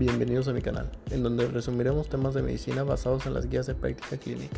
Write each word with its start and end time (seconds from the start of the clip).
Bienvenidos 0.00 0.48
a 0.48 0.54
mi 0.54 0.62
canal, 0.62 0.90
en 1.10 1.22
donde 1.22 1.46
resumiremos 1.46 2.08
temas 2.08 2.32
de 2.32 2.40
medicina 2.40 2.84
basados 2.84 3.26
en 3.26 3.34
las 3.34 3.50
guías 3.50 3.66
de 3.66 3.74
práctica 3.74 4.16
clínica. 4.16 4.56